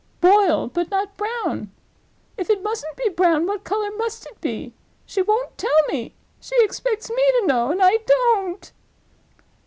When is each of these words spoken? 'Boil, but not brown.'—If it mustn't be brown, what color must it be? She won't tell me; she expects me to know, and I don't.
'Boil, 0.19 0.65
but 0.67 0.89
not 0.89 1.15
brown.'—If 1.15 2.49
it 2.49 2.63
mustn't 2.63 2.97
be 2.97 3.09
brown, 3.09 3.45
what 3.45 3.63
color 3.63 3.91
must 3.97 4.25
it 4.25 4.41
be? 4.41 4.73
She 5.05 5.21
won't 5.21 5.59
tell 5.59 5.77
me; 5.91 6.15
she 6.39 6.55
expects 6.63 7.11
me 7.11 7.21
to 7.39 7.45
know, 7.45 7.69
and 7.69 7.83
I 7.83 7.97
don't. 7.97 8.71